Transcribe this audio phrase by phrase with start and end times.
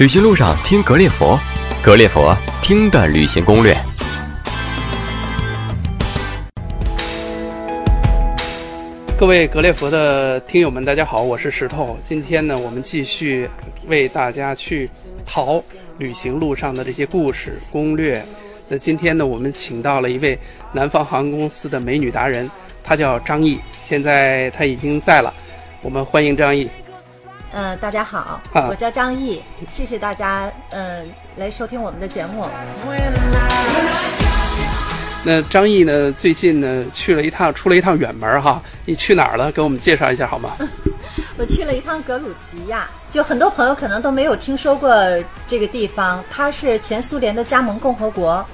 [0.00, 1.38] 旅行路上听格列佛，
[1.82, 3.76] 格列佛听的旅行攻略。
[9.18, 11.98] 各位格列佛的听友们，大家好，我是石头。
[12.02, 13.46] 今天呢，我们继续
[13.88, 14.88] 为大家去
[15.26, 15.62] 淘
[15.98, 18.24] 旅行路上的这些故事攻略。
[18.70, 20.38] 那今天呢，我们请到了一位
[20.72, 22.50] 南方航空公司的美女达人，
[22.82, 25.30] 她叫张毅，现在她已经在了。
[25.82, 26.66] 我们欢迎张毅。
[27.52, 31.02] 呃，大家好，啊我叫张毅，谢谢大家呃
[31.36, 32.46] 来收听我们的节目。
[35.24, 38.62] 那张毅呢，最近呢去了一趟，出了一趟远门哈。
[38.86, 39.50] 你去哪儿了？
[39.50, 40.56] 给我们介绍一下好吗？
[41.36, 44.94] 我去了一趟格鲁吉亚，就很多朋友可能都没有听说过
[45.48, 48.44] 这个地方，它是前苏联的加盟共和国。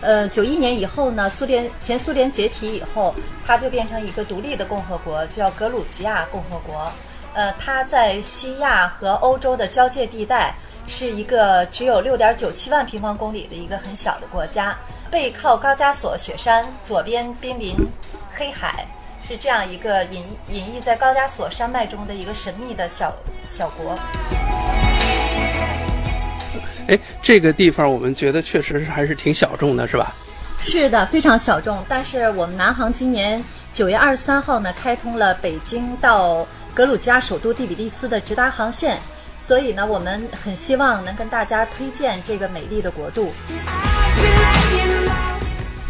[0.00, 3.14] 呃，九一年以后呢，苏联前苏联解体以后，
[3.44, 6.90] 它就变成一个独立的共和国，就叫格鲁吉亚共和国。
[7.34, 10.54] 呃，它在西亚和欧洲的交界地带，
[10.86, 14.76] 是一个只有六点九七万平方公里的一个很小的国家，
[15.10, 17.76] 背靠高加索雪山，左边濒临
[18.30, 18.86] 黑海，
[19.26, 23.98] 是这样一个隐隐逸在高加索山脉中的一个神秘的小小国。
[26.86, 30.14] 哎，这个地方我们觉得确实是还是挺小众的，是吧？
[30.60, 31.84] 是的，非常小众。
[31.88, 38.98] 但是我们南航今年九月二十三号呢，开通了北京到格鲁吉亚首都第比利斯的直达航线，
[39.38, 43.32] 所以呢，我们很希望能跟大家推荐这个美丽的国度。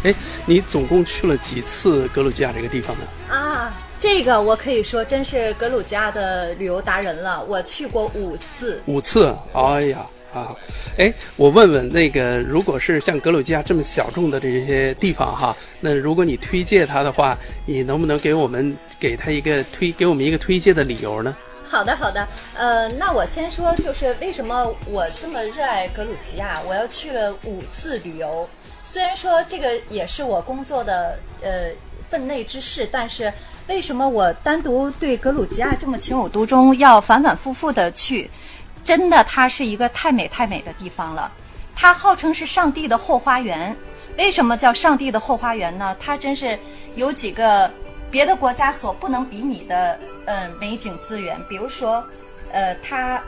[0.03, 0.13] 哎，
[0.45, 3.35] 你总共去了几次格鲁吉亚这个地方呢？
[3.35, 8.79] 啊，这个我可以说真是格鲁吉亚的旅游达人了，我去过五次。
[8.85, 9.35] 五次。
[9.55, 10.53] 哎呀啊！
[10.97, 21.35] 哎，我问问那个，如果是像格鲁吉亚这么小众的这些地方哈，那如果你推荐它的话，你能不能给我们给他一个推给我们一个推荐的理由呢？
[21.63, 28.47] 好的，好的，呃，那我先说，就是为什么我这么热爱格鲁吉亚，我要去了五次旅游。
[28.83, 31.71] 虽然说这个也是我工作的呃
[32.07, 33.33] 分内之事，但是
[33.67, 38.29] 为什么我单独对格鲁吉亚这么情有独钟，要反反复复的去？
[38.85, 41.29] 真的，它是一个太美太美的地方了。
[41.75, 43.75] 它号称是上帝的后花园。
[44.17, 45.93] 为什么叫上帝的后花园呢？
[45.99, 46.57] 它真是
[46.95, 47.69] 有几个
[48.09, 52.01] 别的国家所不能比拟的呃美景资源，比如说，
[52.53, 53.21] 呃，它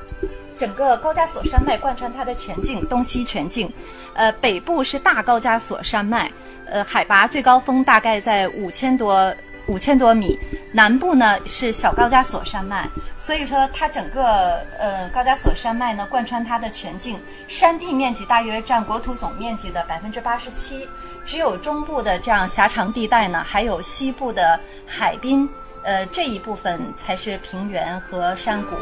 [0.55, 3.69] 整个高加索山脉贯穿它的全境，东西全境，
[4.13, 6.31] 呃，北部是大高加索山脉，
[6.67, 9.35] 呃，海拔最高峰大概在五千多
[9.67, 10.39] 五千多米，
[10.77, 20.87] 南部呢是小高加索山脉，所以说它整个呃高加索山脉呢贯穿它的全境，山地面积大约占国土总面积的百分之八十七，
[21.25, 25.49] 只有中部的这样狭长地带呢，还有西部的海滨，
[25.81, 28.75] 呃这一部分才是平原和山谷。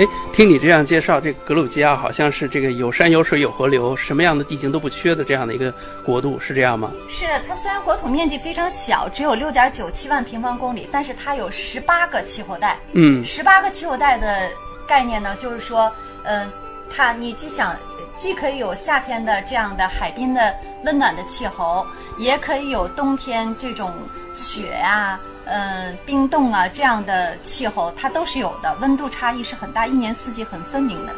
[0.00, 5.70] 哎，听你这样介绍，这个格鲁吉亚好像是这个有山有水有河流，什么样的地形都不缺的这样的一个
[6.02, 6.90] 国度，是这样吗？
[7.06, 12.78] 是它虽然国土面积非常小，只有六点九七万平方公里，但是它有十八个气候带。
[12.92, 14.48] 嗯，十八个气候带的
[14.86, 16.50] 概念呢，就是说，嗯、
[16.90, 17.76] 它你既想
[18.14, 20.54] 既可以有夏天的这样的海滨的
[20.86, 21.86] 温暖的气候，
[22.16, 23.92] 也可以有冬天这种
[24.34, 31.12] 雪啊、嗯、冰冻啊这样的气候，它都是有的，温度差异是很大，一年四季很分明的。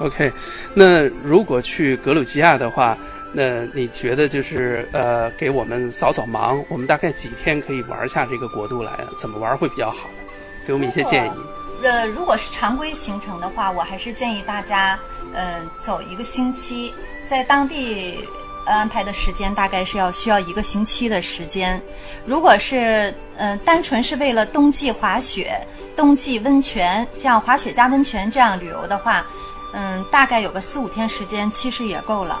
[0.00, 0.32] OK，
[0.74, 2.96] 那如果去格鲁吉亚的话，
[3.32, 8.92] 那你觉得就是呃，给我们扫扫盲，我们大概几天可以玩下这个国度来？
[9.18, 10.08] 怎么玩会比较好？
[10.66, 11.30] 给我们一些建议。
[11.82, 14.98] 呃，如果是常规行程的话，我还是建议大家，
[15.34, 16.94] 呃，走一个星期，
[17.28, 18.26] 在当地
[18.74, 21.80] 安排的时间大概是要需要一个星期的时间。
[22.26, 25.58] 如果是呃单纯是为了冬季滑雪、
[25.96, 29.26] 冬季温泉这样滑雪加温泉这样旅游的话，
[29.72, 32.38] 嗯，大概有个四五天时间，其实也够了。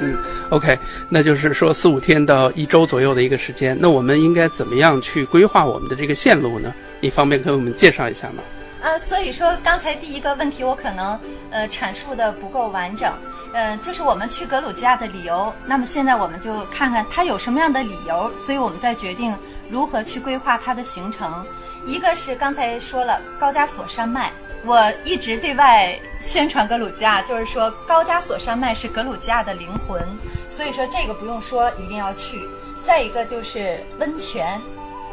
[0.00, 0.16] 嗯
[0.50, 0.78] OK，
[1.08, 3.76] 那就是说四五天到一周左右的一个时间。
[3.80, 6.72] 那我们应该怎么样去规划我们的这个线路呢？
[7.00, 8.42] 你方便给我们介绍一下吗？
[8.84, 11.18] 呃，所以说刚才第一个问题我可能
[11.50, 13.10] 呃阐述的不够完整，
[13.54, 15.50] 呃，就是我们去格鲁吉亚的理由。
[15.64, 19.34] 那么现在我们就看看它有什么样的理由，所以我们再决定
[19.70, 21.44] 如何去规划它的行程。
[21.86, 24.30] 一个是刚才说了高加索山脉，
[24.66, 30.02] 我一直对外宣传格鲁吉亚，就是说高加索山脉是格鲁吉亚的灵魂，
[30.46, 32.38] 所以说这个不用说，一定要去。
[32.82, 34.60] 再一个就是温泉，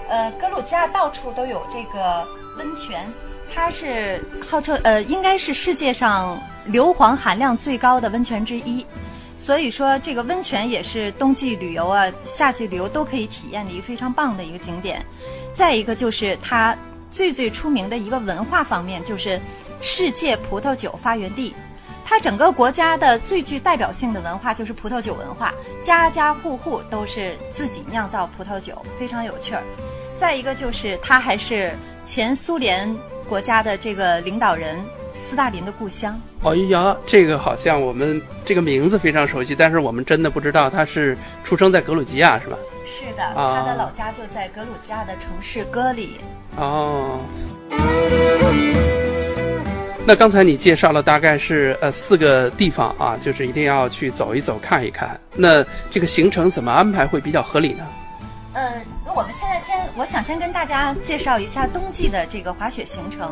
[0.10, 2.28] 呃，格鲁吉亚到处都有这个
[2.58, 3.10] 温泉，
[3.54, 8.86] 它是号称呃应该是世界上硫磺含量最高的温泉之一。
[9.38, 15.04] 所以说这个温泉也是冬季旅游啊、夏季旅游都可以体验的一个非常棒的一个景点。
[15.56, 16.78] 再一个就是它
[17.12, 19.40] 最最出名的一个文化方面，就是
[19.82, 21.54] 世界葡萄酒发源地。
[22.06, 29.64] 它整个国家的最具代表性的文化就是葡萄酒文化，家家户户都是自己酿造葡萄酒，非常有趣儿。
[30.20, 31.74] 再一个就是它还是
[32.06, 32.96] 前苏联
[33.28, 34.78] 国家的这个领导人
[35.14, 36.20] 斯大林的故乡。
[36.44, 42.58] 哎呀，这个好像我们这个名字非常熟悉，但是我们真的不知道他是出生在格鲁吉亚，是吧？
[42.86, 46.18] 是的，他的老家就在格鲁吉亚的城市戈里。
[46.58, 47.20] 哦。
[50.04, 55.18] 那刚才你介绍了大概是呃四个地方啊，就是一定要去走一走看一看。
[55.36, 57.86] 那这个行程怎么安排会比较合理呢？
[59.14, 63.30] 我们现在先，我想先跟大家介绍一下冬季的这个滑雪行程。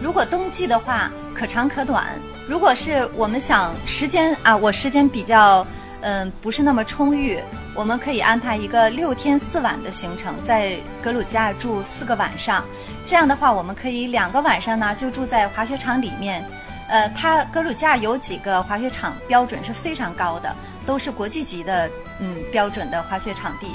[0.00, 2.06] 如果冬季的话，可长可短。
[2.46, 5.66] 如果是我们想时间啊，我时间比较
[6.02, 7.40] 嗯不是那么充裕。
[7.74, 12.64] 我们可以安排一个六天四晚的行程，在格鲁吉亚住四个晚上。
[13.04, 16.44] 这样的话，我们可以两个晚上呢就住在滑雪场里面。
[16.88, 20.54] 呃，它格鲁吉亚有几个滑雪场标准是非常高的，
[20.86, 23.66] 都是国际级的嗯标准的滑雪场地。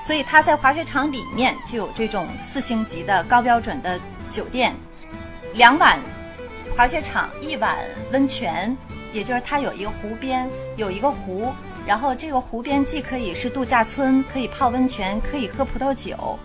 [0.00, 3.98] 所以它在滑雪场里面就有这种四星级的高标准的
[4.30, 4.74] 酒店。
[5.54, 5.98] 两晚
[6.76, 7.76] 滑雪场，一晚
[8.12, 8.76] 温泉，
[9.12, 11.52] 也就是它有一个湖边，有一个湖。
[11.86, 16.38] 然后这个湖边既可以是度假村，可以泡温泉，可以喝葡萄酒。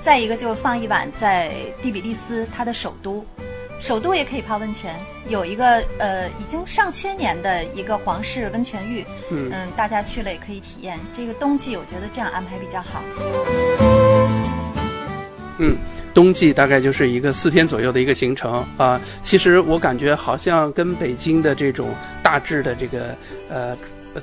[0.00, 3.24] 再一个就是放一晚在第比利斯，它的首都，
[3.80, 4.94] 首都也可以泡温泉，
[5.28, 10.98] 有一个呃已经上千年的一个皇室温泉浴，嗯，大家去了也可以体验。
[11.16, 13.02] 这个冬季我觉得这样安排比较好。
[15.58, 15.76] 嗯，
[16.12, 19.00] 冬季大概就是一个四天左右的一个行程啊。
[19.22, 23.16] 其实我感觉好像跟北京的这种大致的这个
[23.48, 23.76] 呃。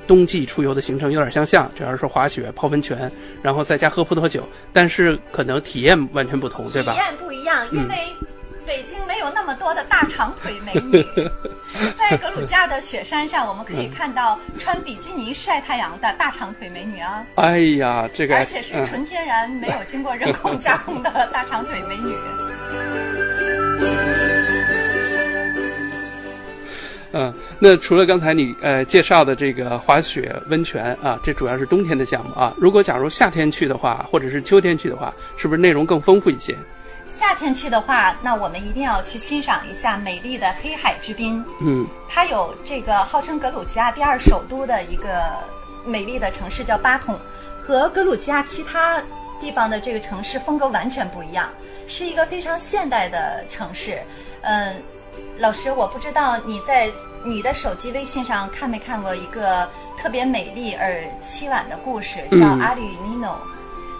[0.06, 3.10] 冬季出游的行程有点相像，主要是滑雪、泡温泉，
[3.40, 6.92] 然后在家喝葡萄酒，但是可能体验完全不同，对吧？
[6.92, 7.94] 体验不一样，因为
[8.66, 11.04] 北京没有那么多的大长腿美女。
[11.96, 17.24] 在格鲁吉亚的雪山上，我们可以看到穿比基尼晒太阳的大长腿美女啊！
[17.36, 22.14] 哎呀，这个而且是纯天然、没有经过人工加工的大长腿美女。
[27.12, 32.52] 嗯，那除了刚才你呃介绍的这个滑雪温泉啊，这主要是冬天的项目啊。
[32.58, 36.54] 如果假如夏天去的话，或者是秋天去的话，是不是内容更丰富一些？
[37.06, 41.42] 夏天去的话，那我们一定要去欣赏一下美丽的黑海之滨。
[41.60, 45.38] 嗯，它有这个号称格鲁吉亚第二首都的一个
[45.84, 47.18] 美丽的城市叫巴统，
[47.62, 49.02] 和格鲁吉亚其他
[49.40, 51.48] 地方的这个城市风格完全不一样，
[51.86, 54.02] 是一个非常现代的城市。
[54.42, 54.82] 嗯。
[55.38, 56.90] 老师，我不知道你在
[57.24, 59.66] 你的手机微信上看没看过一个
[59.96, 63.28] 特别美丽而凄婉的故事，叫《阿里与尼诺》，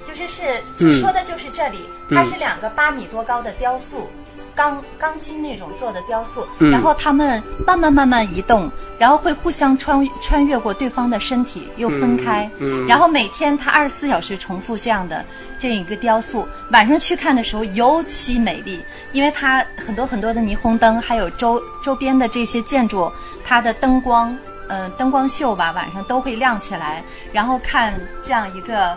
[0.06, 4.08] 就是是就说的就是这里，它是两个八米多高的雕塑。
[4.55, 12.50] 钢钢筋那种做的雕塑，然后他们慢慢慢慢移动，然后会互相穿穿越过对方的身体，又分开，
[12.88, 15.23] 然后每天他二十四小时重复这样的
[15.61, 16.49] 这一个雕塑。
[16.70, 18.81] 晚上去看的时候尤其美丽，
[19.12, 23.12] 因为它很多很多的霓虹灯，还有周周边的这些建筑，
[23.44, 24.35] 它的灯光，
[24.69, 27.93] 嗯，灯光秀吧，晚上都会亮起来，然后看
[28.23, 28.97] 这样一个。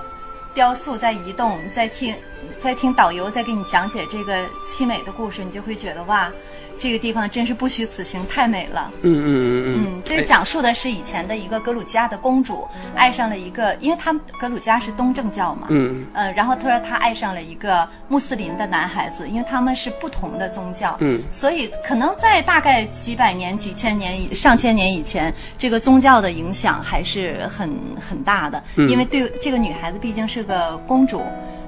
[0.54, 2.16] 雕塑在移动，在听，
[2.60, 6.32] 在听导游在给你讲解这个凄美的故事，你就会觉得哇。
[6.80, 8.90] 这个地方真是不虚此行，太美了。
[9.02, 9.86] 嗯嗯嗯嗯。
[9.86, 15.68] 嗯，这讲述的是以前的一个格鲁吉亚的公主爱上了一个，因为他们格鲁吉亚是东正教嘛。
[15.70, 16.06] 嗯。
[16.14, 20.96] 呃，然后她说她爱上了一个穆斯林的男孩子，因为他们是不同的宗教。
[21.02, 21.22] 嗯。
[21.30, 27.70] 所以可能在大概几百年、几千年、上千年以前，这个宗教的影响还是很
[28.00, 28.64] 很大的。
[28.78, 28.88] 嗯。
[28.88, 31.22] 因为对这个女孩子毕竟是个公主，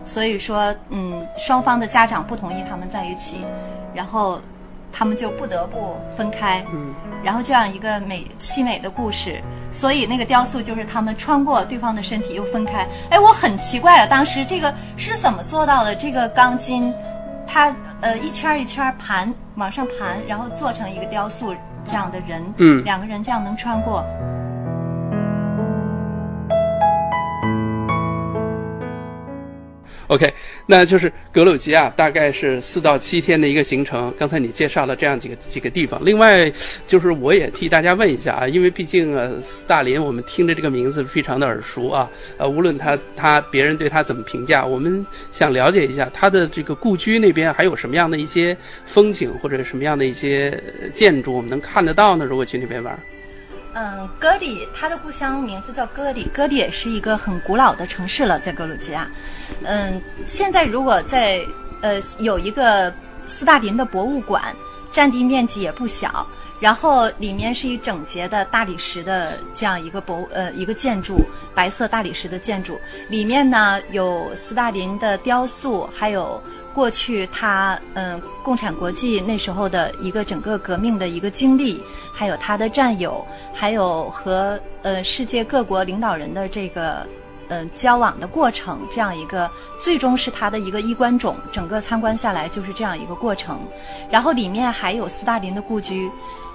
[0.06, 3.42] 所以说嗯，双方的家长不同意他们在一起，
[3.94, 4.42] 然后。
[4.92, 6.94] 他们就不得不分开，嗯，
[7.24, 12.88] 然后这样一个美凄美的故事，所以那个雕塑就是他们穿过对方的身体又分开。
[13.10, 15.96] 哎，我很奇怪啊，当时这个是怎么做到的？
[15.96, 16.94] 这个钢筋，
[17.48, 21.56] 它呃一圈一圈盘往上盘，然后做成一个雕塑
[21.88, 24.06] 这样的人，嗯，两个人这样能穿过。
[30.12, 30.30] OK，
[30.66, 34.14] 那就是格鲁吉亚大概是四到七天的一个行程。
[34.20, 36.52] 刚才你介绍了这样几个几个地方，另外
[36.86, 50.62] 就是我也替大家问一下啊，因为毕竟呃斯大林，我们听着这个名字非常的耳熟啊，呃，无论他他别人对他怎么评价，我们想了解一下他的这个故居那边还有什么样的一些风景或者什么样的一些
[50.94, 52.26] 建筑我们能看得到呢？
[52.26, 53.00] 如果去那边玩。
[53.74, 59.10] 嗯，戈里他的故乡名字叫戈里，戈里也是一个很古老的城市了，在格鲁吉亚。
[59.64, 61.46] 嗯，现在如果在
[61.82, 62.94] 呃有一个
[63.26, 64.54] 斯大林的博物馆，
[64.92, 66.28] 占地面积也不小，
[66.60, 71.22] 然后里面是一整洁的大理石的这样一个博呃一个建筑，
[71.56, 76.42] 白色大理石的建筑，里面呢有斯大林的雕塑，还有。
[76.74, 81.84] 过去他嗯，共产国际那时候的一个整个革命的一个经历，
[82.22, 87.04] 还有他的战友，还有和呃世界各国领导人的这个
[87.48, 89.50] 嗯交往的过程，这样一个
[89.82, 91.36] 最终是他的一个衣冠冢。
[91.52, 93.60] 整个参观下来就是这样一个过程。
[94.12, 96.12] 然后里面还有斯大林的故居，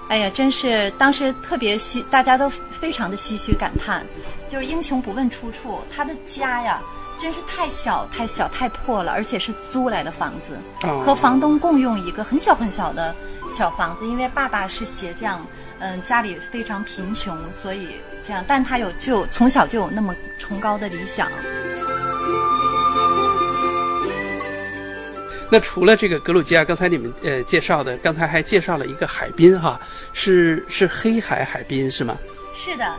[0.07, 4.01] 哎呀，真是当时特别唏，大家都非常的唏嘘感叹，
[4.47, 6.81] 就是英雄不问出处，他的家呀。
[7.19, 10.57] 真是太小、太小、太破了，而且是租来的房子，
[11.03, 13.13] 和房东共用一个很小很小的
[13.51, 14.05] 小房子。
[14.05, 15.45] 因为爸爸是鞋匠，
[15.79, 18.43] 嗯，家里非常贫穷，所以这样。
[18.47, 21.27] 但他有就从小就有那么崇高的理想。
[25.49, 29.79] 那除了这个格鲁吉亚，刚才你们呃介绍的，刚才还介绍了一个海滨哈，
[30.13, 32.17] 是是黑海海滨是吗？
[32.53, 32.95] 是的。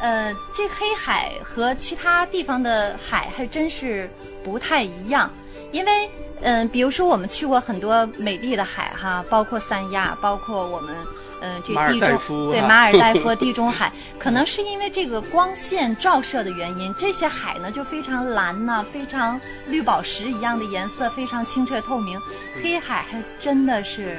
[0.00, 4.08] 呃，这黑海和其他地方的海还真是
[4.44, 5.30] 不太一样，
[5.72, 6.10] 因为
[6.42, 10.94] 嗯，比如说我们去过很多美丽的海哈，包括三亚，包括我们
[11.40, 22.20] 嗯这地中对马尔代夫地中海， 可能是因为这个光线照射的原因，这些海呢就非常蓝呐，非常绿宝石一样的颜色，非常清澈透明。
[22.62, 24.18] 黑海还真的是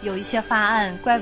[0.00, 1.20] 有一些发暗，怪。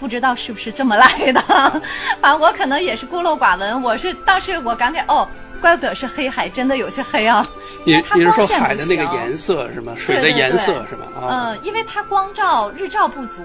[0.00, 1.42] 不知道是不是这么来的，
[2.22, 3.82] 反正我可能也是孤陋寡闻。
[3.82, 5.28] 我是当时我感觉哦，
[5.60, 7.46] 怪不得是黑海，真的有些黑啊。
[7.84, 9.92] 你你是说海的那个颜色是吗？
[9.98, 11.04] 水的颜色是吗？
[11.30, 13.42] 嗯，因为它光照日照不足，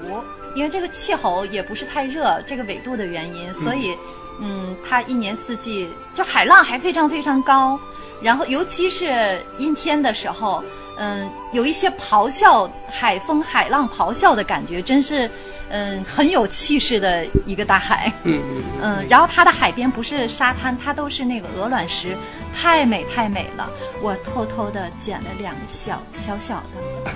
[0.55, 3.93] 因为这个气候也不是太热，这个纬度的原因，所以
[4.39, 7.77] 嗯，它一年四季就海浪还非常非常高，
[8.21, 10.63] 然后尤其是阴天的时候，
[10.97, 15.29] 嗯，有一些咆哮海风、海浪咆哮的感觉，真是。
[15.69, 18.11] 嗯，很有气势的一个大海。
[18.23, 19.07] 嗯嗯嗯。
[19.09, 22.15] 然后它的海边不是沙滩，它都是那个鹅卵石，
[22.53, 23.69] 太美太美了。
[24.01, 26.63] 我偷偷的捡了两个小小小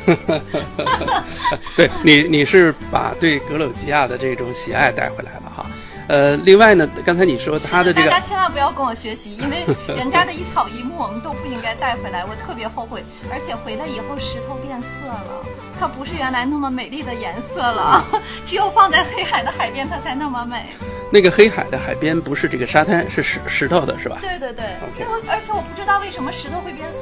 [0.08, 0.42] 的。
[1.76, 5.66] 对你，你是把对格鲁吉亚的这种喜爱带回来了哈。
[6.08, 13.04] 呃，另外呢，刚才你说他的这个，大家千万不要跟我学习，因为人家的一草一木我们都不应该带回来，我特别后悔。
[13.32, 15.46] 而且回来以后石头变色了，
[15.80, 18.04] 它不是原来那么美丽的颜色了，
[18.46, 20.66] 只有放在黑海的海边它才那么美。
[21.12, 24.18] 那个黑海的海边不是这个沙滩，是石石头的是吧？
[24.22, 24.66] 对对对。
[24.82, 26.98] 而且我不知道为什么石头会变色。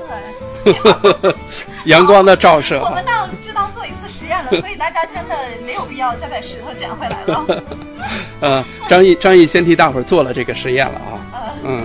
[1.85, 2.79] 阳光的照射。
[2.85, 7.63] 我们当就当做一次实验了，所以大家真的没有必要再把石头捡回来了。
[8.41, 11.51] 呃，张毅，张毅先替大伙儿做了这个实验了啊。
[11.63, 11.83] 嗯。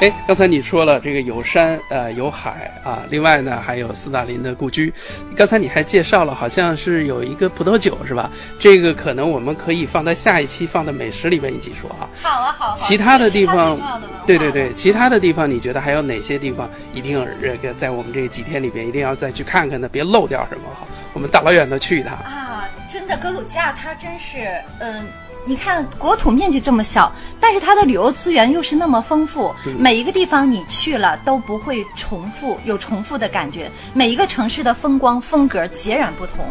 [0.00, 4.92] 哎，刚才你说了这个有山呃有海啊，另外呢还有斯大林的故居。
[5.34, 8.30] 刚才你还介绍了，好像是有一个葡萄酒是吧？
[8.60, 12.04] 这个可能我们可以放在下一期放在美食里边一起说啊。
[12.22, 12.76] 好啊，好。
[12.76, 13.80] 其他的地方，
[14.26, 19.88] 对对对，其他的地方你觉得还有哪些地方一定这个在我们这几天里边一定要再去看看的？
[19.88, 20.86] 别漏掉什么哈。
[21.14, 22.68] 我们大老远的去一趟啊！
[22.86, 24.46] 真的，格鲁吉亚它真是，
[24.80, 25.06] 嗯，
[25.48, 27.10] 你看国土面积这么小，
[27.40, 33.70] 但是它的旅游资源又是那么丰富，每一个地方你去了都不会重复，有重复的感觉。
[33.94, 36.44] 每一个城市的风光风格截然不同。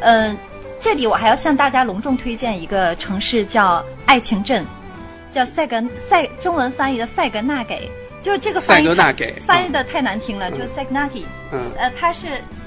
[0.00, 0.36] 嗯，
[0.80, 4.62] 这里我还要向大家隆重推荐一个城市，叫爱情镇，
[5.32, 7.90] 叫塞格塞，中文翻译的塞格纳给，
[8.20, 8.94] 就是这个翻译
[9.46, 11.24] 翻译的太难听了，就塞格纳给。
[11.52, 12.26] 嗯，呃，它是。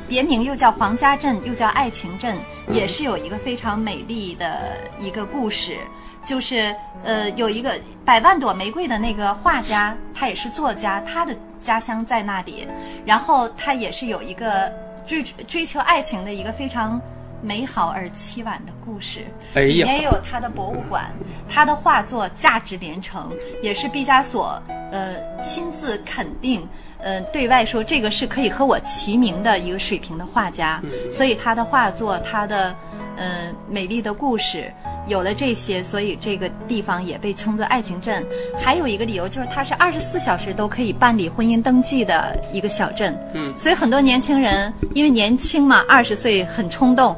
[0.10, 2.36] 别名又叫皇家镇，又叫爱情镇，
[2.68, 5.78] 也是有一个非常美丽的一个故事。
[6.26, 12.68] 就是呃，有一个百万朵玫瑰的那个画家，他也是作家，他的家乡在那里。
[13.06, 14.74] 然后他也是有一个
[15.06, 17.00] 追追求爱情的一个非常
[17.42, 19.26] 美好而凄婉的故事。
[19.54, 21.12] 哎呀，也有他的博物馆，
[21.48, 23.32] 他的画作价值连城，
[23.62, 26.68] 也是毕加索呃亲自肯定。
[27.02, 32.76] 呃，对外说这个是可以和我齐名的一个水平的画家，所以他的画作，他的
[33.16, 34.70] 呃美丽的故事，
[35.10, 38.26] 有了这些，所以这个地方也被称作爱情镇。
[38.58, 47.14] 还有一个理由就是它是二十四小时都可以办理婚姻登记的一个小镇，嗯，所以很多年轻人因为年轻嘛，二十岁很冲动，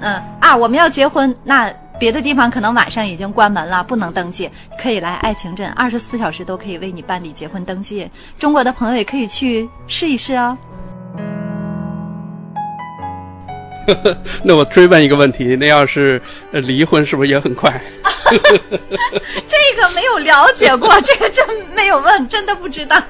[0.00, 1.70] 嗯啊，我们要结婚那。
[1.98, 8.10] 别的地方可能晚上已经关门了，不能登记，可以来爱情镇，二十四小时都可以为你办理结婚登记。
[8.36, 10.58] 中国的朋友也可以去试一试哦。
[14.42, 16.20] 那我追问一个问题，那要是
[16.52, 17.80] 呃离婚是不是也很快？
[18.30, 23.00] 这个没有了解过， 这个真没有问，真的不知道。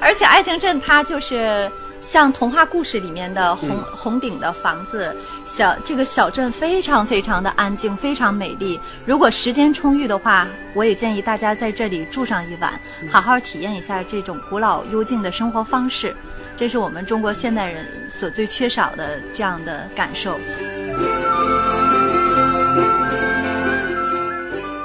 [0.00, 1.70] 而且爱情镇它就是
[2.00, 5.14] 像童话故事里面的红、红顶的房子，
[5.46, 8.80] 小这个小镇非常非常的安静，非常美丽。
[9.04, 12.72] 如果时间充裕的话，我也建议大家在这里住上一晚，
[13.10, 16.14] 好好体验一下这种古老幽静的生活方式。
[16.62, 20.38] 这是我们中国现代人所最缺少的这样的感受。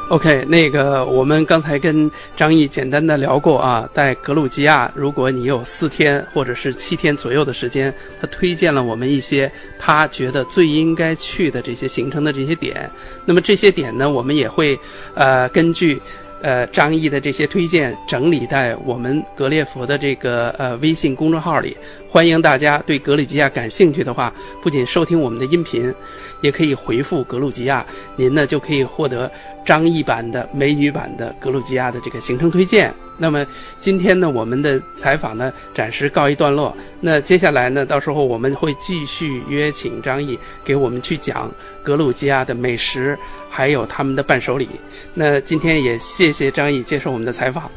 [0.10, 12.90] OK，那个我们刚才跟张毅简单的聊过啊，在格鲁吉亚，如果你有四天或者是七天左右的时间，他推荐了我们一些他觉得最应该去的这些行程的这些点。
[13.24, 14.80] 那么这些点呢，我们也会
[15.14, 16.02] 呃根据
[16.42, 21.76] 呃张毅的这些推荐整理在我们格列佛的这个呃微信公众号里。
[22.18, 24.34] 欢迎大家对格鲁吉亚感兴趣的话，
[24.64, 25.94] 不仅收听我们的音频，
[26.42, 29.32] 也可以回复格鲁吉亚，您呢就可以获得
[29.64, 32.92] 张译版的美女版的格鲁吉亚的这个行程推荐。
[33.20, 33.46] 那么
[33.80, 36.76] 今天呢，我们的采访呢暂时告一段落。
[37.00, 41.52] 那接下来呢，到时候我们会继续约请张译给我们去讲
[41.84, 43.16] 格鲁吉亚的美食，
[43.48, 44.68] 还有他们的伴手礼。
[45.14, 47.70] 那今天也谢谢张译接受我们的采访。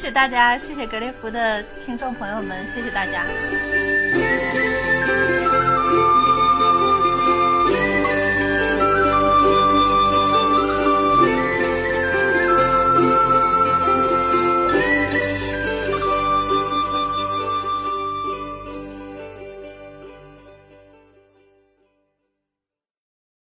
[0.00, 3.22] 谢谢大家，谢谢格列佛的听众朋友们，谢谢大家。